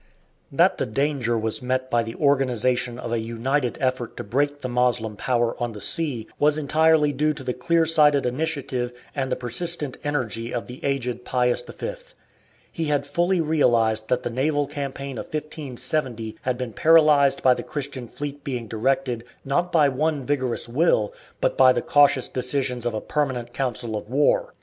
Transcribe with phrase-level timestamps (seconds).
[0.51, 4.67] That the danger was met by the organization of a united effort to break the
[4.67, 9.35] Moslem power on the sea was entirely due to the clear sighted initiative and the
[9.35, 11.91] persistent energy of the aged Pius V.
[12.71, 17.61] He had fully realized that the naval campaign of 1570 had been paralysed by the
[17.61, 22.95] Christian fleet being directed, not by one vigorous will, but by the cautious decisions of
[22.95, 24.55] a permanent council of war.